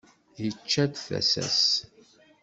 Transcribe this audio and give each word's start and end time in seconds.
Yečča-d 0.43 0.93
tasa-s. 1.05 1.65